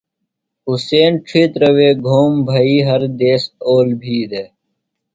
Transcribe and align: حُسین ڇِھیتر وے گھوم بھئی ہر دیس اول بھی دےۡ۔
حُسین 0.67 1.13
ڇِھیتر 1.27 1.63
وے 1.75 1.89
گھوم 2.07 2.33
بھئی 2.47 2.75
ہر 2.87 3.01
دیس 3.19 3.43
اول 3.67 3.89
بھی 4.01 4.17
دےۡ۔ 4.29 4.49